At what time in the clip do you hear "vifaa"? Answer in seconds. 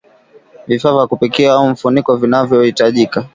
0.67-0.93